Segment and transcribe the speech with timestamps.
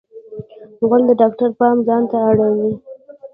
[0.87, 2.71] غول د ډاکټر پام ځانته اړوي.